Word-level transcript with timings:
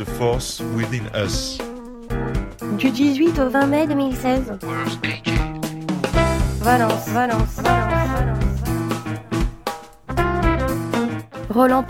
the 0.00 0.10
force 0.12 0.62
within 0.74 1.06
us. 1.14 1.58
Du 2.78 2.90
18 2.90 3.38
au 3.38 3.50
20 3.50 3.66
mai 3.66 3.86
2016. 3.86 4.58
Valence, 6.62 7.08
Valence, 7.08 7.08
Valence, 7.08 7.60
Valence. 7.60 8.40
Roland 11.50 11.84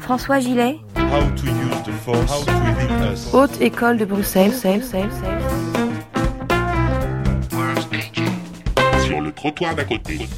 François 0.00 0.38
Gillet, 0.38 0.78
How 0.96 1.22
to 1.36 1.46
use 1.46 1.82
the 1.84 1.92
force 2.04 2.44
within 2.44 2.90
us. 3.10 3.32
Haute 3.32 3.58
École 3.62 3.96
de 3.96 4.04
Bruxelles, 4.04 4.50
Bruxelles, 4.50 4.80
Bruxelles, 4.80 5.08
Bruxelles. 7.90 9.02
Sur 9.06 9.22
le 9.22 9.32
trottoir 9.32 9.74
d'à 9.74 9.84
côté. 9.84 10.28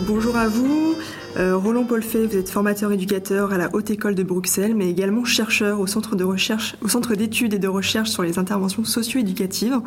Bonjour 0.00 0.36
à 0.36 0.48
vous, 0.48 0.96
Euh, 1.36 1.56
Roland 1.56 1.84
Paulfay, 1.84 2.26
vous 2.26 2.36
êtes 2.36 2.48
formateur 2.48 2.92
éducateur 2.92 3.52
à 3.52 3.58
la 3.58 3.68
Haute 3.72 3.90
École 3.90 4.14
de 4.14 4.22
Bruxelles, 4.22 4.74
mais 4.76 4.88
également 4.88 5.24
chercheur 5.24 5.80
au 5.80 5.88
centre 5.88 6.14
d'études 7.16 7.54
et 7.54 7.58
de 7.58 7.66
recherche 7.66 8.10
sur 8.10 8.22
les 8.22 8.38
interventions 8.38 8.84
socio-éducatives. 8.84 9.80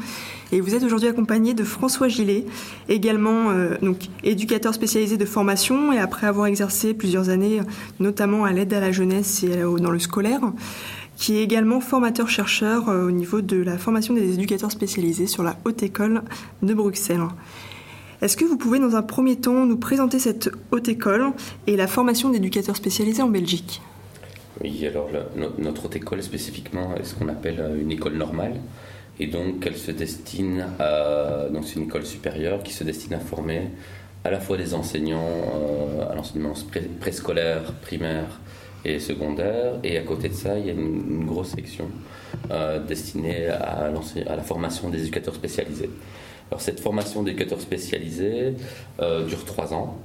Et 0.51 0.59
vous 0.59 0.75
êtes 0.75 0.83
aujourd'hui 0.83 1.07
accompagné 1.07 1.53
de 1.53 1.63
François 1.63 2.09
Gillet, 2.09 2.45
également 2.89 3.51
euh, 3.51 3.75
donc 3.81 4.07
éducateur 4.25 4.73
spécialisé 4.73 5.15
de 5.15 5.23
formation 5.23 5.93
et 5.93 5.99
après 5.99 6.27
avoir 6.27 6.47
exercé 6.47 6.93
plusieurs 6.93 7.29
années, 7.29 7.61
notamment 8.01 8.43
à 8.43 8.51
l'aide 8.51 8.73
à 8.73 8.81
la 8.81 8.91
jeunesse 8.91 9.43
et 9.43 9.61
dans 9.61 9.91
le 9.91 9.99
scolaire, 9.99 10.41
qui 11.15 11.37
est 11.37 11.43
également 11.43 11.79
formateur-chercheur 11.79 12.89
euh, 12.89 13.07
au 13.07 13.11
niveau 13.11 13.39
de 13.39 13.55
la 13.55 13.77
formation 13.77 14.13
des 14.13 14.33
éducateurs 14.33 14.71
spécialisés 14.71 15.27
sur 15.27 15.43
la 15.43 15.57
Haute 15.63 15.81
École 15.81 16.23
de 16.61 16.73
Bruxelles. 16.73 17.21
Est-ce 18.21 18.35
que 18.35 18.45
vous 18.45 18.57
pouvez, 18.57 18.79
dans 18.79 18.95
un 18.95 19.03
premier 19.03 19.35
temps, 19.35 19.65
nous 19.65 19.77
présenter 19.77 20.17
cette 20.19 20.49
haute 20.71 20.87
école 20.89 21.31
et 21.67 21.77
la 21.77 21.87
formation 21.87 22.29
d'éducateurs 22.29 22.75
spécialisés 22.75 23.21
en 23.21 23.29
Belgique? 23.29 23.81
Oui, 24.63 24.87
alors 24.87 25.09
notre 25.59 25.85
haute 25.85 25.95
école 25.95 26.23
spécifiquement 26.23 26.95
est 26.95 27.03
ce 27.03 27.13
qu'on 27.13 27.27
appelle 27.27 27.59
euh, 27.59 27.79
une 27.79 27.91
école 27.91 28.13
normale. 28.15 28.55
Et 29.19 29.27
donc 29.27 29.65
elle 29.65 29.77
se 29.77 29.91
destine 29.91 30.65
à. 30.79 31.45
Donc 31.51 31.65
c'est 31.65 31.75
une 31.75 31.83
école 31.83 32.05
supérieure 32.05 32.63
qui 32.63 32.73
se 32.73 32.83
destine 32.83 33.13
à 33.13 33.19
former 33.19 33.69
à 34.23 34.31
la 34.31 34.39
fois 34.39 34.57
des 34.57 34.73
enseignants 34.73 35.27
euh, 35.27 36.11
à 36.11 36.15
l'enseignement 36.15 36.53
pré- 36.71 36.89
préscolaire, 36.99 37.73
primaire 37.81 38.39
et 38.83 38.99
secondaire. 38.99 39.73
Et 39.83 39.97
à 39.97 40.01
côté 40.01 40.29
de 40.29 40.33
ça, 40.33 40.57
il 40.57 40.65
y 40.65 40.69
a 40.69 40.73
une, 40.73 41.25
grosse 41.25 41.49
section 41.49 41.85
euh, 42.51 42.83
destinée 42.83 43.47
à, 43.47 43.89
à 44.27 44.35
la 44.35 44.43
formation 44.43 44.89
des 44.89 45.01
éducateurs 45.01 45.35
spécialisés. 45.35 45.89
Alors 46.49 46.61
cette 46.61 46.79
formation 46.79 47.23
d'éducateurs 47.23 47.61
spécialisés 47.61 48.53
euh, 48.99 49.25
dure 49.25 49.43
trois 49.45 49.73
ans. 49.73 49.97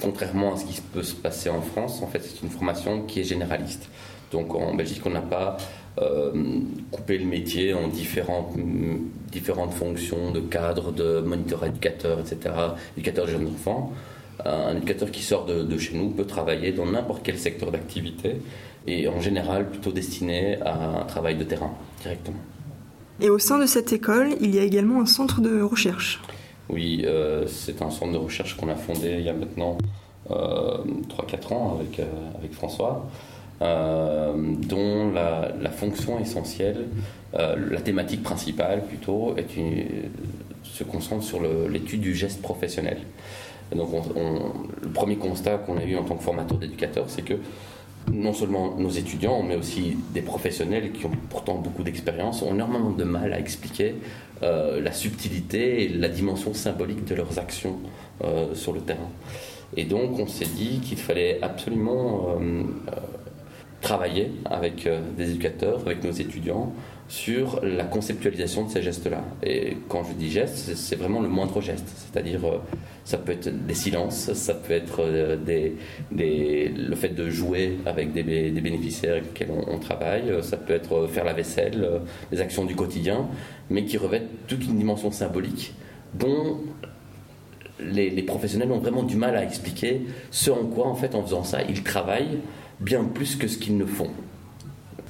Contrairement 0.00 0.54
à 0.54 0.56
ce 0.56 0.64
qui 0.64 0.80
peut 0.80 1.02
se 1.02 1.14
passer 1.14 1.50
en 1.50 1.60
France, 1.60 2.02
en 2.02 2.06
fait, 2.06 2.20
c'est 2.20 2.42
une 2.42 2.48
formation 2.48 3.02
qui 3.02 3.20
est 3.20 3.24
généraliste. 3.24 3.88
Donc 4.30 4.54
en 4.54 4.74
Belgique, 4.74 5.02
on 5.04 5.10
n'a 5.10 5.20
pas 5.20 5.58
euh, 5.98 6.32
coupé 6.90 7.18
le 7.18 7.26
métier 7.26 7.74
en 7.74 7.88
différentes, 7.88 8.56
différentes 9.30 9.74
fonctions 9.74 10.30
de 10.30 10.40
cadre, 10.40 10.92
de 10.92 11.20
moniteur 11.20 11.64
éducateur, 11.66 12.20
etc., 12.20 12.54
éducateur 12.96 13.26
de 13.26 13.32
jeunes 13.32 13.48
enfants. 13.48 13.92
Euh, 14.46 14.70
Un 14.70 14.76
éducateur 14.76 15.10
qui 15.10 15.22
sort 15.22 15.44
de, 15.44 15.62
de 15.62 15.78
chez 15.78 15.94
nous 15.94 16.08
peut 16.10 16.24
travailler 16.24 16.72
dans 16.72 16.86
n'importe 16.86 17.22
quel 17.22 17.38
secteur 17.38 17.70
d'activité 17.70 18.36
et 18.86 19.06
en 19.08 19.20
général 19.20 19.68
plutôt 19.68 19.92
destiné 19.92 20.60
à 20.62 21.00
un 21.00 21.04
travail 21.04 21.36
de 21.36 21.44
terrain 21.44 21.72
directement. 22.00 22.40
Et 23.20 23.30
au 23.30 23.38
sein 23.38 23.58
de 23.58 23.66
cette 23.66 23.92
école, 23.92 24.30
il 24.40 24.54
y 24.54 24.58
a 24.58 24.62
également 24.64 25.00
un 25.00 25.06
centre 25.06 25.40
de 25.40 25.60
recherche. 25.62 26.20
Oui, 26.68 27.02
euh, 27.04 27.46
c'est 27.46 27.82
un 27.82 27.90
centre 27.90 28.12
de 28.12 28.16
recherche 28.18 28.56
qu'on 28.56 28.68
a 28.68 28.74
fondé 28.74 29.16
il 29.18 29.24
y 29.24 29.28
a 29.28 29.32
maintenant 29.34 29.76
euh, 30.30 30.78
3-4 31.08 31.52
ans 31.52 31.76
avec, 31.78 31.98
euh, 32.00 32.04
avec 32.38 32.52
François, 32.52 33.06
euh, 33.60 34.32
dont 34.68 35.10
la, 35.12 35.70
fonction 35.70 36.18
essentielle, 36.20 36.86
la 37.34 37.80
thématique 37.80 38.22
principale 38.22 38.84
plutôt, 38.86 39.34
est 39.36 39.56
une- 39.56 39.84
se 40.64 40.84
concentre 40.84 41.22
sur 41.24 41.40
l'étude 41.68 42.00
du 42.00 42.14
geste 42.14 42.40
professionnel. 42.40 42.98
Donc 43.74 43.88
on- 43.92 44.20
on- 44.20 44.52
le 44.82 44.88
premier 44.88 45.16
constat 45.16 45.56
qu'on 45.58 45.76
a 45.78 45.84
eu 45.84 45.96
en 45.96 46.04
tant 46.04 46.16
que 46.16 46.22
formateur 46.22 46.58
d'éducateur, 46.58 47.04
c'est 47.08 47.22
que 47.22 47.34
non 48.10 48.32
seulement 48.32 48.74
nos 48.78 48.90
étudiants, 48.90 49.42
mais 49.42 49.56
aussi 49.56 49.96
des 50.12 50.22
professionnels 50.22 50.92
qui 50.92 51.06
ont 51.06 51.12
pourtant 51.30 51.56
beaucoup 51.56 51.82
d'expérience, 51.82 52.42
ont 52.42 52.54
énormément 52.54 52.90
de 52.90 53.04
mal 53.04 53.32
à 53.32 53.38
expliquer 53.38 53.94
euh, 54.42 54.80
la 54.80 54.92
subtilité 54.92 55.84
et 55.84 55.88
la 55.88 56.08
dimension 56.08 56.52
symbolique 56.54 57.04
de 57.04 57.14
leurs 57.14 57.38
actions 57.38 57.78
euh, 58.24 58.54
sur 58.54 58.72
le 58.72 58.80
terrain. 58.80 59.10
Et 59.76 59.84
donc 59.84 60.18
on 60.18 60.26
s'est 60.26 60.44
dit 60.46 60.80
qu'il 60.80 60.98
fallait 60.98 61.38
absolument 61.42 62.36
euh, 62.40 62.62
travailler 63.82 64.30
avec 64.46 64.86
euh, 64.86 65.00
des 65.18 65.30
éducateurs, 65.30 65.80
avec 65.84 66.02
nos 66.04 66.12
étudiants, 66.12 66.72
sur 67.08 67.60
la 67.62 67.84
conceptualisation 67.84 68.64
de 68.64 68.70
ces 68.70 68.80
gestes-là. 68.80 69.22
Et 69.42 69.76
quand 69.88 70.02
je 70.04 70.14
dis 70.14 70.30
gestes, 70.30 70.74
c'est- 70.76 70.96
vraiment 70.96 71.20
le 71.20 71.28
moindre 71.28 71.60
geste, 71.60 71.86
c'est-à-dire 71.94 72.42
euh, 72.46 72.58
ça 73.04 73.18
peut 73.18 73.32
être 73.32 73.50
des 73.66 73.74
silences, 73.74 74.32
ça 74.32 74.54
peut 74.54 74.72
être 74.72 75.00
euh, 75.00 75.36
le 76.10 76.94
fait 76.94 77.10
de 77.10 77.28
jouer 77.28 77.76
avec 77.84 78.12
des, 78.12 78.22
bé- 78.22 78.50
des 78.50 78.60
bénéficiaires 78.62 79.12
avec 79.14 79.24
lesquels 79.26 79.50
on, 79.50 79.78
travaille, 79.78 80.32
ça 80.42 80.56
peut 80.56 80.72
être 80.72 81.06
faire 81.08 81.24
la 81.24 81.32
vaisselle, 81.34 81.86
des 82.30 82.40
actions 82.40 82.64
du 82.64 82.76
quotidien, 82.76 83.26
mais 83.68 83.84
qui 83.84 83.98
revêtent 83.98 84.46
toute 84.46 84.64
une 84.64 84.78
dimension 84.78 85.10
symbolique 85.10 85.74
dont 86.14 86.58
les 87.80 88.22
professionnels 88.22 88.70
ont 88.70 88.78
vraiment 88.78 89.02
du 89.02 89.16
mal 89.16 89.34
à 89.36 89.42
expliquer 89.42 90.02
ce 90.30 90.50
en 90.52 90.66
quoi, 90.66 90.86
en 90.86 90.94
fait, 90.94 91.14
en 91.16 91.22
faisant 91.22 91.42
ça, 91.42 91.62
ils 91.68 91.82
travaillent 91.82 92.38
bien 92.80 93.04
plus 93.04 93.36
que 93.36 93.48
ce 93.48 93.58
qu'ils 93.58 93.76
ne 93.76 93.86
font. 93.86 94.10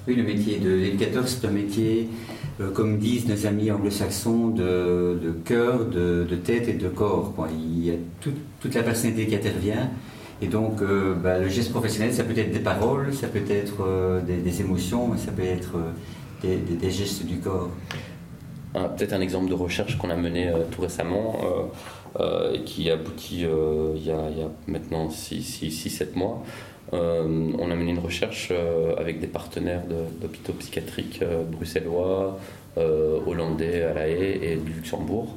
Oui, 0.09 0.17
le 0.17 0.23
métier 0.25 0.59
de 0.59 0.71
l'éducateur, 0.71 1.28
c'est 1.28 1.47
un 1.47 1.50
métier, 1.50 2.09
euh, 2.61 2.71
comme 2.71 2.99
disent 2.99 3.28
nos 3.28 3.47
amis 3.47 3.71
anglo-saxons, 3.71 4.49
de, 4.49 5.19
de 5.23 5.31
cœur, 5.45 5.87
de, 5.87 6.27
de 6.28 6.37
tête 6.37 6.67
et 6.69 6.72
de 6.75 6.89
corps. 6.89 7.33
quoi. 7.37 7.49
Il 7.56 7.84
y 7.87 7.91
a 7.91 7.95
tout- 8.21 8.33
toute 8.61 8.75
la 8.75 8.83
personnalité 8.83 9.27
qui 9.28 9.37
intervient. 9.37 9.91
Et 10.41 10.49
donc, 10.49 10.83
euh, 10.83 11.15
bah, 11.15 11.39
le 11.39 11.49
geste 11.49 11.71
professionnel, 11.71 12.12
ça 12.12 12.25
peut 12.25 12.37
être 12.37 12.51
des 12.53 12.59
paroles, 12.59 13.15
ça 13.15 13.28
peut 13.28 13.43
être 13.49 13.84
euh, 13.87 14.21
des, 14.22 14.39
des 14.39 14.61
émotions, 14.61 15.06
mais 15.06 15.19
ça 15.19 15.31
peut 15.31 15.45
être 15.45 15.77
euh, 15.77 15.91
des, 16.43 16.56
des- 16.56 16.75
des 16.75 16.91
gestes 16.91 17.25
du 17.25 17.37
corps. 17.39 17.71
Un- 18.75 18.89
Peut-être 18.89 19.12
un 19.12 19.21
exemple 19.21 19.49
de 19.51 19.55
recherche 19.55 19.97
qu'on 19.99 20.11
a 20.11 20.17
mené 20.17 20.49
euh, 20.49 20.65
tout 20.72 20.81
récemment 20.81 21.37
euh, 22.21 22.53
et 22.53 22.61
qui 22.61 22.91
aboutit 22.91 23.45
euh, 23.45 23.93
il, 23.97 24.06
y 24.06 24.11
a, 24.11 24.28
il 24.31 24.39
y 24.39 24.43
a 24.43 24.50
maintenant 24.67 25.09
6-7 25.09 26.15
mois. 26.15 26.45
Euh, 26.93 27.53
on 27.59 27.71
a 27.71 27.75
mené 27.75 27.93
une 27.93 27.99
recherche 27.99 28.49
euh, 28.50 28.95
avec 28.97 29.19
des 29.19 29.27
partenaires 29.27 29.83
d'hôpitaux 30.21 30.53
psychiatriques 30.55 31.22
bruxellois, 31.51 32.39
hollandais 32.77 33.83
à 33.83 33.95
La 33.95 34.09
Haye 34.09 34.39
et 34.43 34.56
du 34.56 34.72
Luxembourg, 34.72 35.37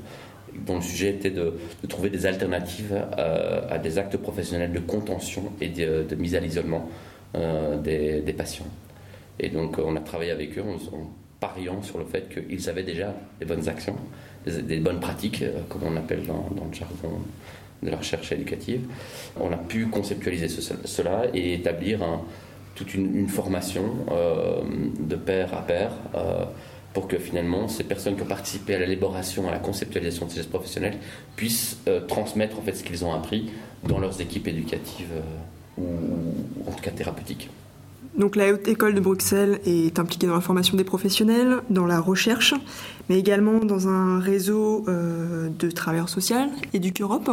dont 0.65 0.75
le 0.75 0.81
sujet 0.81 1.09
était 1.09 1.31
de, 1.31 1.53
trouver 1.87 2.09
des 2.09 2.25
alternatives 2.25 2.95
à, 3.17 3.77
des 3.77 3.97
actes 3.97 4.17
professionnels 4.17 4.71
de 4.71 4.79
contention 4.79 5.51
et 5.61 5.67
de, 5.69 6.15
mise 6.15 6.35
à 6.35 6.39
l'isolement 6.39 6.89
des, 7.33 8.35
patients. 8.37 8.67
Et 9.39 9.49
donc, 9.49 9.77
on 9.77 9.97
a 9.97 9.99
travaillé 9.99 10.31
avec 10.31 10.57
eux 10.57 10.63
pariant 11.39 11.81
sur 11.83 11.97
le 11.97 12.05
fait 12.05 12.29
qu'ils 12.29 12.69
avaient 12.69 12.83
déjà 12.83 13.13
des 13.39 13.45
bonnes 13.45 13.67
actions, 13.67 13.95
des, 14.45 14.79
bonnes 14.79 14.99
pratiques, 14.99 15.41
euh, 15.41 15.61
comme 15.69 15.83
on 15.83 15.95
appelle 15.97 16.25
dans, 16.25 16.49
le 16.49 16.73
jargon 16.73 17.19
de 17.83 17.89
la 17.89 17.97
recherche 17.97 18.31
éducative. 18.31 18.81
On 19.39 19.51
a 19.51 19.57
pu 19.57 19.87
conceptualiser 19.87 20.47
ce- 20.47 20.73
cela 20.85 21.25
et 21.33 21.53
établir 21.53 21.99
toute 22.75 22.93
une, 22.93 23.27
formation 23.27 23.83
euh, 24.11 24.61
de 24.99 25.15
pair 25.15 25.53
à 25.53 25.61
pair 25.61 25.91
euh, 26.15 26.45
pour 26.93 27.07
que 27.07 27.17
finalement 27.17 27.67
ces 27.67 27.83
personnes 27.83 28.15
qui 28.15 28.21
ont 28.21 28.27
participé 28.27 28.75
à 28.75 28.79
l'élaboration, 28.79 29.47
à 29.47 29.51
la 29.51 29.59
conceptualisation 29.59 30.25
de 30.25 30.31
ces 30.31 30.37
gestes 30.37 30.49
professionnels 30.49 30.97
puissent 31.35 31.77
transmettre 32.07 32.57
en 32.57 32.61
fait 32.61 32.73
ce 32.73 32.83
qu'ils 32.83 33.03
ont 33.03 33.13
appris 33.13 33.51
dans 33.83 33.99
leurs 33.99 34.21
équipes 34.21 34.47
éducatives 34.47 35.11
ou 35.77 35.83
en 36.65 36.71
tout 36.71 36.81
cas 36.81 36.91
thérapeutiques. 36.91 37.49
Donc 38.17 38.37
la 38.37 38.53
Haute 38.53 38.67
École 38.67 38.95
de 38.95 39.01
Bruxelles 39.01 39.59
est 39.65 39.99
impliquée 39.99 40.25
dans 40.25 40.35
la 40.35 40.41
formation 40.41 40.77
des 40.77 40.85
professionnels, 40.85 41.57
dans 41.69 41.85
la 41.85 41.99
recherche, 41.99 42.53
mais 43.09 43.19
également 43.19 43.59
dans 43.59 43.89
un 43.89 44.19
réseau 44.19 44.85
euh, 44.87 45.49
de 45.59 45.69
travailleurs 45.69 46.07
sociaux, 46.07 46.37
EducEurope. 46.73 47.29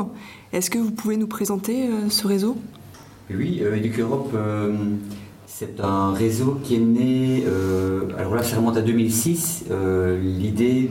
Est-ce 0.52 0.70
que 0.70 0.79
vous 0.79 0.90
pouvez 0.90 1.17
nous 1.17 1.29
présenter 1.29 1.87
euh, 1.87 2.08
ce 2.08 2.26
réseau? 2.26 2.56
Oui, 3.31 3.61
euh, 3.62 3.76
EducEurope, 3.76 4.32
euh, 4.34 4.73
c'est 5.46 5.81
un 5.81 6.12
réseau 6.12 6.58
qui 6.64 6.75
est 6.75 6.81
né, 6.81 7.44
alors 8.19 8.35
là 8.35 8.43
ça 8.43 8.56
remonte 8.56 8.76
à 8.76 8.81
2006, 8.81 9.67
euh, 9.70 10.19
l'idée 10.20 10.90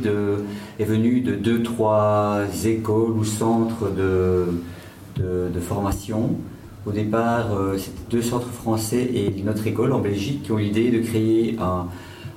est 0.79 0.85
venue 0.85 1.19
de 1.19 1.35
deux, 1.35 1.61
trois 1.61 2.43
écoles 2.63 3.11
ou 3.11 3.25
centres 3.25 3.89
de 3.91 5.59
formation. 5.59 6.37
Au 6.83 6.91
départ, 6.91 7.53
euh, 7.53 7.77
c'était 7.77 7.99
deux 8.09 8.21
centres 8.23 8.47
français 8.47 9.07
et 9.13 9.43
notre 9.43 9.67
école 9.67 9.93
en 9.93 9.99
Belgique 9.99 10.41
qui 10.43 10.51
ont 10.51 10.57
l'idée 10.57 10.89
de 10.89 10.97
créer 10.99 11.55
un, 11.59 11.85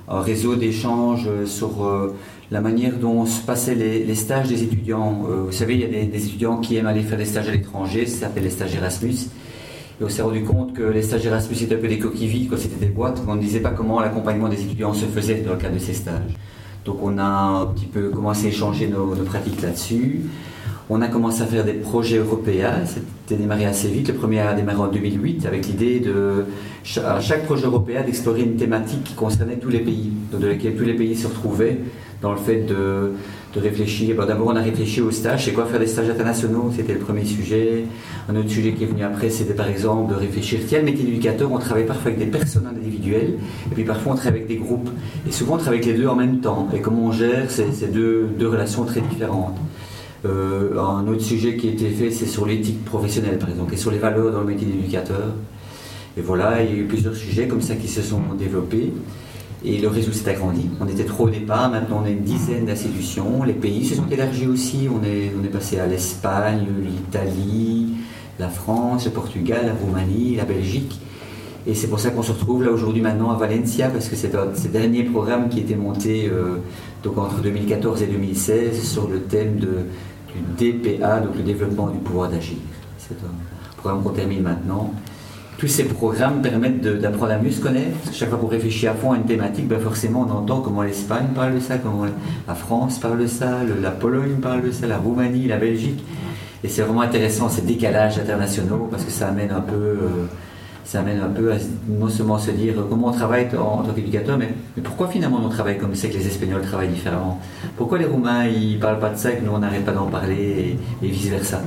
réseau 0.07 0.55
d'échanges 0.55 1.27
sur 1.45 1.83
euh, 1.83 2.15
la 2.51 2.61
manière 2.61 2.99
dont 2.99 3.25
se 3.25 3.41
passaient 3.41 3.73
les, 3.73 4.13
stages 4.13 4.47
des 4.47 4.61
étudiants. 4.61 5.23
Euh, 5.27 5.45
vous 5.47 5.51
savez, 5.51 5.73
il 5.73 5.79
y 5.79 5.83
a 5.83 5.87
des, 5.87 6.25
étudiants 6.27 6.57
qui 6.57 6.75
aiment 6.75 6.85
aller 6.85 7.01
faire 7.01 7.17
des 7.17 7.25
stages 7.25 7.49
à 7.49 7.51
l'étranger, 7.51 8.05
ça 8.05 8.27
s'appelle 8.27 8.43
les 8.43 8.51
stages 8.51 8.75
Erasmus. 8.75 9.15
Et 9.99 10.03
on 10.03 10.09
s'est 10.09 10.21
rendu 10.21 10.43
compte 10.43 10.73
que 10.73 10.83
les 10.83 11.01
stages 11.01 11.25
Erasmus 11.25 11.63
étaient 11.63 11.73
un 11.73 11.79
peu 11.79 11.87
des 11.87 11.97
coquilles 11.97 12.27
vides, 12.27 12.49
quand 12.51 12.57
c'était 12.57 12.85
des 12.85 12.91
boîtes, 12.91 13.19
on 13.27 13.33
ne 13.33 13.41
disait 13.41 13.61
pas 13.61 13.71
comment 13.71 13.99
l'accompagnement 13.99 14.47
des 14.47 14.61
étudiants 14.61 14.93
se 14.93 15.05
faisait 15.05 15.41
dans 15.41 15.53
le 15.53 15.57
cadre 15.57 15.73
de 15.73 15.79
ces 15.79 15.93
stages. 15.93 16.35
Donc 16.83 16.99
on 17.01 17.17
a 17.17 17.23
un 17.23 17.65
petit 17.65 17.87
peu 17.87 18.09
commencé 18.09 18.45
à 18.45 18.49
échanger 18.49 18.87
nos 18.89 19.07
pratiques 19.23 19.63
là-dessus. 19.63 20.21
On 20.87 21.01
a 21.01 21.07
commencé 21.07 21.41
à 21.41 21.47
faire 21.47 21.65
des 21.65 21.73
projets 21.73 22.17
européens, 22.17 22.85
c'était 22.85 23.41
démarré 23.41 23.65
assez 23.65 23.87
vite. 23.87 24.09
Le 24.09 24.13
premier 24.13 24.41
a 24.41 24.53
démarré 24.53 24.77
en 24.77 24.87
2008 24.87 25.47
avec 25.47 25.65
l'idée 25.65 25.99
de, 25.99 26.45
à 27.03 27.19
chaque 27.19 27.45
projet 27.45 27.65
européen, 27.65 28.03
d'explorer 28.03 28.43
une 28.43 28.55
thématique 28.55 29.03
qui 29.03 29.15
concernait 29.15 29.57
tous 29.57 29.69
les 29.69 29.79
pays, 29.79 30.11
de 30.31 30.45
laquelle 30.45 30.75
tous 30.75 30.83
les 30.83 30.93
pays 30.93 31.15
se 31.15 31.25
retrouvaient 31.25 31.79
dans 32.21 32.31
le 32.31 32.37
fait 32.37 32.67
de, 32.67 33.13
de 33.55 33.59
réfléchir. 33.59 34.23
D'abord, 34.27 34.49
on 34.49 34.55
a 34.55 34.61
réfléchi 34.61 35.01
aux 35.01 35.09
stages. 35.09 35.45
C'est 35.45 35.53
quoi 35.53 35.65
faire 35.65 35.79
des 35.79 35.87
stages 35.87 36.07
internationaux 36.07 36.71
C'était 36.75 36.93
le 36.93 36.99
premier 36.99 37.25
sujet. 37.25 37.85
Un 38.29 38.35
autre 38.35 38.49
sujet 38.49 38.73
qui 38.73 38.83
est 38.83 38.87
venu 38.87 39.01
après, 39.03 39.31
c'était 39.31 39.55
par 39.55 39.67
exemple 39.67 40.13
de 40.13 40.19
réfléchir. 40.19 40.59
Tiens, 40.67 40.79
le 40.79 40.85
métier 40.85 41.03
d'éducateur, 41.03 41.51
on 41.51 41.57
travaille 41.57 41.87
parfois 41.87 42.11
avec 42.11 42.19
des 42.19 42.27
personnes 42.27 42.67
individuelles, 42.67 43.39
et 43.71 43.73
puis 43.73 43.85
parfois 43.85 44.13
on 44.13 44.15
travaille 44.15 44.41
avec 44.41 44.47
des 44.47 44.57
groupes. 44.57 44.89
Et 45.27 45.31
souvent, 45.31 45.55
on 45.55 45.57
travaille 45.57 45.79
avec 45.79 45.91
les 45.91 45.97
deux 45.99 46.07
en 46.07 46.15
même 46.15 46.41
temps. 46.41 46.67
Et 46.75 46.79
comment 46.79 47.05
on 47.05 47.11
gère 47.11 47.49
ces, 47.49 47.87
deux 47.87 48.29
relations 48.47 48.83
très 48.85 49.01
différentes 49.01 49.57
euh, 50.25 50.79
un 50.79 51.07
autre 51.07 51.21
sujet 51.21 51.55
qui 51.55 51.69
a 51.69 51.71
été 51.71 51.89
fait, 51.89 52.11
c'est 52.11 52.25
sur 52.25 52.45
l'éthique 52.45 52.83
professionnelle, 52.83 53.37
par 53.37 53.49
exemple, 53.49 53.73
et 53.73 53.77
sur 53.77 53.91
les 53.91 53.97
valeurs 53.97 54.31
dans 54.31 54.41
le 54.41 54.47
métier 54.47 54.67
d'éducateur. 54.67 55.33
Et 56.17 56.21
voilà, 56.21 56.63
il 56.63 56.69
y 56.69 56.73
a 56.73 56.77
eu 56.77 56.85
plusieurs 56.85 57.15
sujets 57.15 57.47
comme 57.47 57.61
ça 57.61 57.75
qui 57.75 57.87
se 57.87 58.01
sont 58.01 58.21
développés. 58.37 58.91
Et 59.63 59.79
le 59.79 59.87
réseau 59.87 60.11
s'est 60.11 60.29
agrandi. 60.29 60.69
On 60.79 60.87
était 60.87 61.05
trop 61.05 61.25
au 61.25 61.29
départ, 61.29 61.71
maintenant 61.71 62.01
on 62.03 62.05
a 62.05 62.09
une 62.09 62.21
dizaine 62.21 62.65
d'institutions. 62.65 63.43
Les 63.43 63.53
pays 63.53 63.83
se 63.83 63.95
sont 63.95 64.07
élargis 64.11 64.47
aussi. 64.47 64.87
On 64.89 65.03
est, 65.03 65.31
passé 65.49 65.79
à 65.79 65.87
l'Espagne, 65.87 66.65
l'Italie, 66.83 67.93
la 68.39 68.49
France, 68.49 69.05
le 69.05 69.11
Portugal, 69.11 69.65
la 69.65 69.73
Roumanie, 69.73 70.35
la 70.35 70.45
Belgique. 70.45 70.99
Et 71.67 71.73
c'est 71.73 71.87
pour 71.87 71.99
ça 71.99 72.11
qu'on 72.11 72.21
se 72.21 72.31
retrouve 72.31 72.63
là 72.63 72.71
aujourd'hui 72.71 73.01
maintenant 73.01 73.31
à 73.31 73.37
Valencia, 73.37 73.89
parce 73.89 74.07
que 74.07 74.15
c'est 74.15 74.35
un 74.35 74.53
ces 74.53 74.67
derniers 74.67 75.03
programmes 75.03 75.49
qui 75.49 75.61
était 75.61 75.75
monté 75.75 76.29
euh, 76.31 76.57
donc 77.03 77.17
entre 77.17 77.41
2014 77.41 78.03
et 78.03 78.05
2016 78.05 78.83
sur 78.83 79.07
le 79.07 79.21
thème 79.21 79.57
de, 79.57 79.69
du 80.57 80.71
DPA, 80.71 81.19
donc 81.19 81.35
le 81.35 81.43
développement 81.43 81.87
du 81.87 81.97
pouvoir 81.99 82.29
d'agir. 82.29 82.57
C'est 82.97 83.15
un 83.15 83.77
programme 83.77 84.03
qu'on 84.03 84.09
termine 84.09 84.41
maintenant. 84.41 84.93
Tous 85.57 85.67
ces 85.67 85.85
programmes 85.85 86.41
permettent 86.41 86.81
d'apprendre 86.81 87.31
à 87.31 87.37
mieux 87.37 87.51
se 87.51 87.61
connaître. 87.61 87.95
Chaque 88.11 88.29
fois 88.29 88.37
qu'on 88.37 88.47
réfléchit 88.47 88.87
à 88.87 88.93
fond 88.93 89.13
à 89.13 89.15
une 89.15 89.23
thématique, 89.23 89.67
ben 89.67 89.79
forcément 89.79 90.27
on 90.29 90.31
entend 90.31 90.59
comment 90.59 90.81
l'Espagne 90.81 91.27
parle 91.33 91.55
de 91.55 91.59
ça, 91.59 91.77
comment 91.77 92.05
la 92.47 92.55
France 92.55 92.99
parle 92.99 93.19
de 93.21 93.27
ça, 93.27 93.59
la 93.81 93.91
Pologne 93.91 94.35
parle 94.41 94.63
de 94.63 94.71
ça, 94.71 94.85
la 94.85 94.97
Roumanie, 94.97 95.47
la 95.47 95.57
Belgique. 95.57 96.03
Et 96.63 96.67
c'est 96.67 96.81
vraiment 96.81 97.01
intéressant 97.01 97.47
ces 97.47 97.61
décalages 97.61 98.19
internationaux 98.19 98.87
parce 98.91 99.05
que 99.05 99.11
ça 99.11 99.29
amène 99.29 99.51
un 99.51 99.61
peu, 99.61 99.75
euh, 99.75 100.27
ça 100.85 100.99
amène 101.01 101.19
un 101.19 101.29
peu 101.29 101.51
à 101.51 101.55
non 101.89 102.07
seulement 102.07 102.37
se 102.37 102.51
dire 102.51 102.75
euh, 102.79 102.85
comment 102.89 103.07
on 103.07 103.11
travaille 103.11 103.47
en, 103.57 103.83
tant 103.83 103.91
qu'éducateur, 103.93 104.37
mais, 104.37 104.49
pourquoi 104.83 105.07
finalement 105.07 105.41
on 105.43 105.49
travaille 105.49 105.77
comme 105.77 105.93
c'est 105.95 106.09
que 106.09 106.13
les 106.17 106.27
Espagnols 106.27 106.61
travaillent 106.61 106.89
différemment? 106.89 107.39
Pourquoi 107.75 107.97
les 107.97 108.05
Roumains 108.05 108.45
ils 108.47 108.79
parlent 108.79 108.99
pas 108.99 109.09
de 109.09 109.17
ça 109.17 109.31
et 109.31 109.37
que 109.37 109.43
nous 109.43 109.51
on 109.51 109.59
n'arrête 109.59 109.83
pas 109.83 109.91
d'en 109.93 110.07
parler 110.07 110.77
et, 111.01 111.07
vice 111.07 111.27
versa 111.29 111.61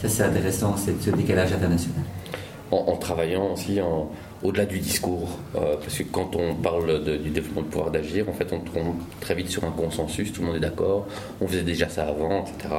Ça 0.00 0.08
c'est 0.08 0.22
intéressant, 0.22 0.76
c'est 0.76 1.00
ce 1.02 1.10
décalage 1.10 1.52
international. 1.52 2.04
en, 2.70 2.96
travaillant 2.96 3.52
aussi 3.52 3.80
en- 3.82 4.08
au-delà 4.42 4.64
du 4.64 4.78
discours. 4.78 5.28
Euh, 5.56 5.76
parce 5.80 5.98
que 5.98 6.04
quand 6.04 6.34
on 6.36 6.54
parle 6.54 7.04
de- 7.04 7.16
du 7.16 7.30
développement 7.30 7.62
du 7.62 7.68
pouvoir 7.68 7.90
d'agir, 7.90 8.28
en 8.28 8.32
fait, 8.32 8.48
on 8.52 8.60
tombe 8.60 8.94
très 9.20 9.34
vite 9.34 9.48
sur 9.50 9.62
un 9.64 9.70
consensus, 9.70 10.32
tout 10.32 10.40
le 10.40 10.46
monde 10.48 10.56
est 10.56 10.60
d'accord, 10.60 11.06
on 11.40 11.46
faisait 11.46 11.62
déjà 11.62 11.88
ça 11.88 12.04
avant, 12.08 12.42
etc. 12.44 12.74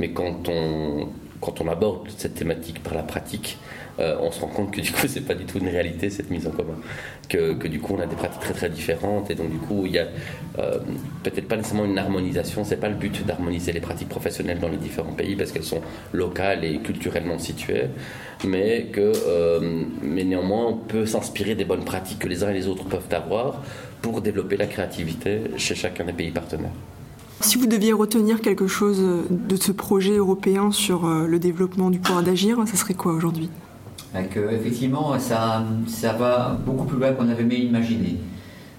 Mais 0.00 0.10
quand 0.12 0.48
on, 0.48 1.08
quand 1.40 1.60
on 1.60 1.68
aborde 1.68 2.08
cette 2.16 2.34
thématique 2.34 2.82
par 2.82 2.94
la 2.94 3.02
pratique, 3.02 3.58
euh, 3.98 4.16
on 4.20 4.30
se 4.30 4.40
rend 4.40 4.48
compte 4.48 4.72
que 4.72 4.80
du 4.80 4.92
coup, 4.92 5.06
c'est 5.08 5.22
pas 5.22 5.34
du 5.34 5.44
tout 5.44 5.58
une 5.58 5.68
réalité 5.68 6.10
cette 6.10 6.30
mise 6.30 6.46
en 6.46 6.50
commun. 6.50 6.76
Que, 7.28 7.54
que 7.54 7.66
du 7.66 7.80
coup, 7.80 7.94
on 7.96 8.00
a 8.00 8.06
des 8.06 8.14
pratiques 8.14 8.40
très 8.40 8.54
très 8.54 8.68
différentes 8.68 9.30
et 9.30 9.34
donc 9.34 9.50
du 9.50 9.58
coup, 9.58 9.84
il 9.86 9.92
y 9.92 9.98
a 9.98 10.06
euh, 10.58 10.78
peut-être 11.22 11.48
pas 11.48 11.56
nécessairement 11.56 11.86
une 11.86 11.98
harmonisation. 11.98 12.64
C'est 12.64 12.76
pas 12.76 12.88
le 12.88 12.94
but 12.94 13.24
d'harmoniser 13.26 13.72
les 13.72 13.80
pratiques 13.80 14.08
professionnelles 14.08 14.58
dans 14.58 14.68
les 14.68 14.76
différents 14.76 15.12
pays 15.12 15.34
parce 15.34 15.52
qu'elles 15.52 15.64
sont 15.64 15.82
locales 16.12 16.64
et 16.64 16.78
culturellement 16.78 17.38
situées, 17.38 17.86
mais 18.44 18.86
que 18.92 19.12
euh, 19.26 19.84
mais 20.02 20.24
néanmoins, 20.24 20.66
on 20.66 20.76
peut 20.76 21.06
s'inspirer 21.06 21.54
des 21.54 21.64
bonnes 21.64 21.84
pratiques 21.84 22.18
que 22.18 22.28
les 22.28 22.44
uns 22.44 22.50
et 22.50 22.54
les 22.54 22.68
autres 22.68 22.84
peuvent 22.84 23.12
avoir 23.12 23.62
pour 24.02 24.20
développer 24.20 24.56
la 24.56 24.66
créativité 24.66 25.40
chez 25.56 25.74
chacun 25.74 26.04
des 26.04 26.12
pays 26.12 26.30
partenaires. 26.30 26.70
Si 27.40 27.58
vous 27.58 27.66
deviez 27.66 27.92
retenir 27.92 28.40
quelque 28.40 28.66
chose 28.66 29.02
de 29.30 29.56
ce 29.56 29.70
projet 29.72 30.16
européen 30.16 30.70
sur 30.72 31.04
euh, 31.06 31.26
le 31.26 31.38
développement 31.38 31.90
du 31.90 31.98
pouvoir 31.98 32.22
d'agir, 32.22 32.58
ça 32.66 32.76
serait 32.76 32.94
quoi 32.94 33.12
aujourd'hui? 33.12 33.50
Euh, 34.14 34.50
effectivement, 34.50 35.18
ça, 35.18 35.64
ça 35.86 36.12
va 36.14 36.58
beaucoup 36.64 36.84
plus 36.84 36.98
loin 36.98 37.12
qu'on 37.12 37.28
avait 37.28 37.44
même 37.44 37.60
imaginé. 37.60 38.16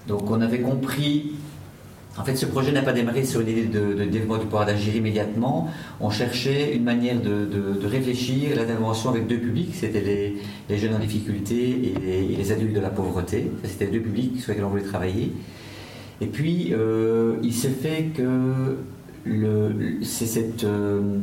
Donc 0.08 0.28
on 0.30 0.40
avait 0.40 0.60
compris, 0.60 1.32
en 2.18 2.24
fait 2.24 2.34
ce 2.34 2.46
projet 2.46 2.72
n'a 2.72 2.82
pas 2.82 2.92
démarré 2.92 3.24
sur 3.24 3.40
une 3.42 3.48
idée 3.48 3.66
de, 3.66 3.94
de 3.94 4.04
développement 4.04 4.38
du 4.38 4.46
pouvoir 4.46 4.66
d'agir 4.66 4.96
immédiatement, 4.96 5.68
on 6.00 6.10
cherchait 6.10 6.74
une 6.74 6.82
manière 6.82 7.20
de, 7.20 7.44
de- 7.44 7.78
de 7.80 7.86
réfléchir 7.86 8.56
l'intervention 8.56 9.10
avec 9.10 9.26
deux 9.28 9.38
publics, 9.38 9.70
c'était 9.74 10.00
les, 10.68 10.78
jeunes 10.78 10.94
en 10.94 10.98
difficulté 10.98 11.92
et 11.94 11.94
les, 12.04 12.32
et 12.32 12.36
les 12.36 12.52
adultes 12.52 12.74
de 12.74 12.80
la 12.80 12.90
pauvreté, 12.90 13.52
c'était 13.64 13.86
deux 13.86 14.00
publics 14.00 14.40
sur 14.40 14.48
lesquels 14.50 14.64
on 14.64 14.70
voulait 14.70 14.82
travailler. 14.82 15.32
Et 16.20 16.26
puis 16.26 16.72
euh, 16.72 17.36
il 17.42 17.52
s'est 17.52 17.68
fait 17.68 18.10
que 18.16 18.76
le, 19.24 20.02
c'est 20.02 20.26
cette... 20.26 20.64
euh, 20.64 21.18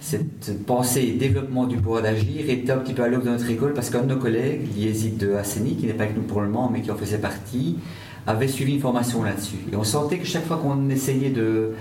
cette 0.00 0.64
pensée 0.64 1.16
développement 1.18 1.66
du 1.66 1.76
pouvoir 1.76 2.02
d'agir 2.02 2.48
était 2.48 2.70
un 2.70 2.78
petit 2.78 2.94
peu 2.94 3.02
à 3.02 3.08
l'œuvre 3.08 3.24
de 3.24 3.30
notre 3.30 3.50
école 3.50 3.74
parce 3.74 3.90
qu'un 3.90 4.02
de 4.02 4.14
nos 4.14 4.16
collègues, 4.16 4.60
Liézid 4.76 5.16
de 5.18 5.34
Hasseni, 5.34 5.74
qui 5.74 5.86
n'est 5.86 5.92
pas 5.92 6.04
avec 6.04 6.16
nous 6.16 6.22
pour 6.22 6.40
le 6.40 6.48
moment 6.48 6.70
mais 6.72 6.82
qui 6.82 6.90
en 6.92 6.96
faisait 6.96 7.18
partie, 7.18 7.78
avait 8.24 8.46
suivi 8.46 8.74
une 8.74 8.80
formation 8.80 9.24
là-dessus. 9.24 9.56
Et 9.72 9.76
on 9.76 9.82
sentait 9.82 10.18
que 10.18 10.24
chaque 10.24 10.46
fois 10.46 10.58
qu'on 10.58 10.88
essayait 10.88 11.30
de, 11.30 11.72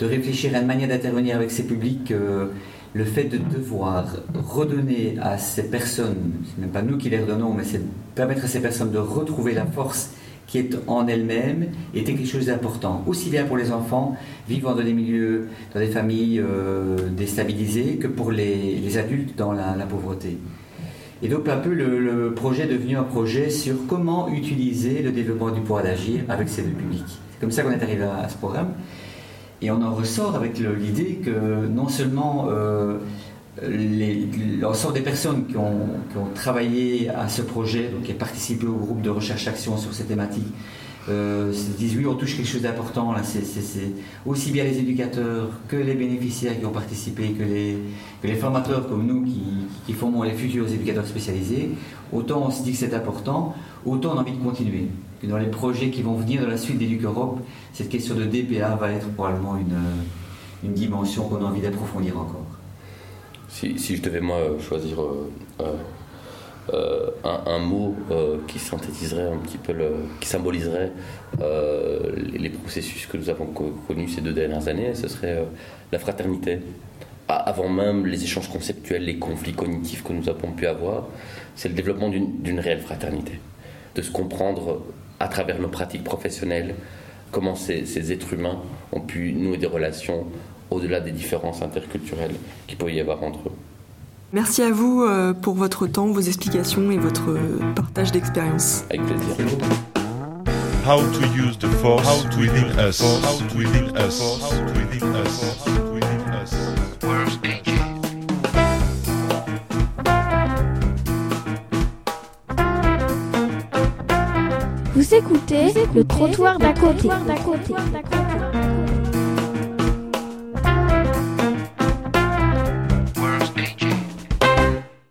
de 0.00 0.04
réfléchir 0.04 0.54
à 0.56 0.58
une 0.58 0.66
manière 0.66 0.88
d'intervenir 0.88 1.36
avec 1.36 1.52
ces 1.52 1.62
publics, 1.62 2.10
euh, 2.10 2.48
le 2.92 3.04
fait 3.04 3.24
de 3.24 3.38
devoir 3.38 4.16
redonner 4.34 5.16
à 5.22 5.38
ces 5.38 5.62
personnes, 5.62 6.32
c'est 6.44 6.60
même 6.60 6.70
pas 6.70 6.82
nous 6.82 6.98
qui 6.98 7.08
les 7.08 7.20
redonnons, 7.20 7.54
mais 7.54 7.62
c'est 7.62 7.80
permettre 8.16 8.46
à 8.46 8.48
ces 8.48 8.60
personnes 8.60 8.90
de 8.90 8.98
retrouver 8.98 9.54
la 9.54 9.64
force 9.64 10.10
qui 10.50 10.58
est 10.58 10.76
en 10.88 11.06
elles-mêmes 11.06 11.68
était 11.94 12.14
quelque 12.14 12.28
chose 12.28 12.46
d'important, 12.46 13.04
aussi 13.06 13.30
bien 13.30 13.44
pour 13.44 13.56
les 13.56 13.70
enfants 13.70 14.16
vivant 14.48 14.74
dans 14.74 14.82
des 14.82 14.92
milieux, 14.92 15.48
dans 15.72 15.78
des 15.78 15.86
familles 15.86 16.40
euh, 16.40 16.96
déstabilisées, 17.16 17.98
que 17.98 18.08
pour 18.08 18.32
les, 18.32 18.98
adultes 18.98 19.38
dans 19.38 19.52
la, 19.52 19.86
pauvreté. 19.88 20.38
Et 21.22 21.28
donc 21.28 21.48
un 21.48 21.58
peu 21.58 21.72
le, 21.72 22.32
projet 22.34 22.64
est 22.64 22.66
devenu 22.66 22.96
un 22.96 23.04
projet 23.04 23.48
sur 23.48 23.76
comment 23.86 24.28
utiliser 24.28 25.02
le 25.02 25.12
développement 25.12 25.50
du 25.50 25.60
pouvoir 25.60 25.84
d'agir 25.84 26.22
avec 26.28 26.48
ces 26.48 26.62
deux 26.62 26.70
publics. 26.70 27.04
C'est 27.06 27.40
comme 27.40 27.52
ça 27.52 27.62
qu'on 27.62 27.70
est 27.70 27.82
arrivé 27.82 28.02
à, 28.02 28.28
ce 28.28 28.36
programme. 28.36 28.72
Et 29.62 29.70
on 29.70 29.80
en 29.82 29.94
ressort 29.94 30.34
avec 30.34 30.58
l'idée 30.58 31.20
que 31.24 31.66
non 31.68 31.86
seulement 31.86 32.48
euh, 32.50 32.98
l'ensemble 34.60 34.94
des 34.94 35.00
personnes 35.00 35.46
qui 35.46 35.56
ont, 35.56 35.88
travaillé 36.34 37.08
à 37.08 37.28
ce 37.28 37.42
projet, 37.42 37.90
qui 38.04 38.12
ont 38.12 38.16
participé 38.16 38.66
au 38.66 38.76
groupe 38.76 39.02
de 39.02 39.10
recherche-action 39.10 39.76
sur 39.76 39.92
ces 39.92 40.04
thématiques, 40.04 40.52
euh, 41.08 41.52
se 41.52 41.70
disent 41.76 41.96
oui, 41.96 42.06
on 42.06 42.14
touche 42.14 42.36
quelque 42.36 42.48
chose 42.48 42.62
d'important. 42.62 43.14
C'est, 43.24 43.42
aussi 44.26 44.52
bien 44.52 44.64
les 44.64 44.78
éducateurs 44.78 45.48
que 45.66 45.76
les 45.76 45.94
bénéficiaires 45.94 46.58
qui 46.58 46.64
ont 46.66 46.72
participé, 46.72 47.30
que 47.30 47.42
les, 47.42 48.34
formateurs 48.34 48.88
comme 48.88 49.06
nous 49.06 49.24
qui, 49.24 49.92
formons 49.94 50.22
les 50.22 50.34
futurs 50.34 50.68
éducateurs 50.68 51.06
spécialisés. 51.06 51.70
Autant 52.12 52.46
on 52.46 52.50
se 52.50 52.62
dit 52.62 52.72
que 52.72 52.78
c'est 52.78 52.94
important, 52.94 53.54
autant 53.84 54.12
on 54.14 54.18
a 54.18 54.20
envie 54.20 54.32
de 54.32 54.42
continuer. 54.42 54.88
Et 55.22 55.26
dans 55.26 55.38
les 55.38 55.48
projets 55.48 55.90
qui 55.90 56.02
vont 56.02 56.14
venir 56.14 56.42
dans 56.42 56.48
la 56.48 56.56
suite 56.56 56.78
d'Educ 56.78 57.02
Europe, 57.02 57.40
cette 57.72 57.88
question 57.88 58.14
de 58.14 58.24
DPA 58.24 58.76
va 58.76 58.92
être 58.92 59.08
probablement 59.08 59.56
une 60.62 60.72
dimension 60.72 61.24
qu'on 61.28 61.44
a 61.44 61.48
envie 61.48 61.60
d'approfondir 61.60 62.18
encore. 62.18 62.49
Si, 63.50 63.96
je 63.96 64.00
devais 64.00 64.20
moi 64.20 64.38
choisir 64.60 65.02
euh, 65.02 65.28
euh, 66.72 67.10
un, 67.24 67.58
mot 67.58 67.96
euh, 68.10 68.38
qui 68.46 68.60
synthétiserait 68.60 69.28
un 69.28 69.38
petit 69.38 69.58
peu, 69.58 69.74
qui 70.20 70.28
symboliserait 70.28 70.92
les, 72.16 72.48
processus 72.50 73.06
que 73.06 73.16
nous 73.16 73.28
avons 73.28 73.46
co- 73.46 73.74
connus 73.88 74.08
ces 74.08 74.20
deux 74.20 74.32
dernières 74.32 74.68
années, 74.68 74.94
ce 74.94 75.08
serait 75.08 75.44
la 75.90 75.98
fraternité. 75.98 76.60
Avant 77.28 77.68
même 77.68 78.06
les 78.06 78.22
échanges 78.24 78.48
conceptuels, 78.48 79.04
les 79.04 79.18
conflits 79.18 79.52
cognitifs 79.52 80.02
que 80.02 80.12
nous 80.12 80.28
avons 80.28 80.52
pu 80.52 80.66
avoir, 80.66 81.08
c'est 81.56 81.68
le 81.68 81.74
développement 81.74 82.08
d'une 82.08 82.60
réelle 82.60 82.80
fraternité, 82.80 83.40
de 83.94 84.02
se 84.02 84.10
comprendre 84.10 84.82
à 85.18 85.28
travers 85.28 85.60
nos 85.60 85.68
pratiques 85.68 86.04
professionnelles, 86.04 86.74
comment 87.30 87.54
ces 87.56 88.12
êtres 88.12 88.32
humains 88.32 88.60
ont 88.92 89.00
pu 89.00 89.32
nouer 89.32 89.58
des 89.58 89.66
relations 89.66 90.26
au-delà 90.70 91.00
des 91.00 91.12
différences 91.12 91.62
interculturelles 91.62 92.34
qu'il 92.66 92.78
peut 92.78 92.92
y 92.92 93.00
avoir 93.00 93.22
entre 93.22 93.48
eux. 93.48 93.52
Merci 94.32 94.62
à 94.62 94.70
vous 94.70 95.02
euh, 95.02 95.32
pour 95.32 95.54
votre 95.54 95.86
temps, 95.86 96.06
vos 96.06 96.20
explications 96.20 96.90
et 96.90 96.98
votre 96.98 97.36
partage 97.74 98.12
d'expérience. 98.12 98.84
Avec 98.90 99.04
plaisir. 99.04 99.34
Vous 115.00 115.14
écoutez, 115.14 115.64
Vous 115.64 115.78
écoutez 115.78 115.88
le 115.94 116.04
trottoir 116.04 116.58
d'à 116.58 116.72
côté. 116.72 117.08